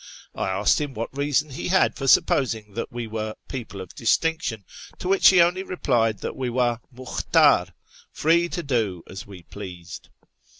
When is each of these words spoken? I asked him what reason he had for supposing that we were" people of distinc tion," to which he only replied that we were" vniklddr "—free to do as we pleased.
I 0.33 0.49
asked 0.49 0.81
him 0.81 0.95
what 0.95 1.15
reason 1.15 1.51
he 1.51 1.67
had 1.67 1.95
for 1.95 2.07
supposing 2.07 2.73
that 2.73 2.91
we 2.91 3.05
were" 3.05 3.35
people 3.51 3.81
of 3.81 3.93
distinc 3.93 4.41
tion," 4.41 4.65
to 4.97 5.07
which 5.07 5.29
he 5.29 5.39
only 5.43 5.61
replied 5.61 6.21
that 6.21 6.35
we 6.35 6.49
were" 6.49 6.79
vniklddr 6.95 7.69
"—free 8.21 8.49
to 8.49 8.63
do 8.63 9.03
as 9.05 9.27
we 9.27 9.43
pleased. 9.43 10.09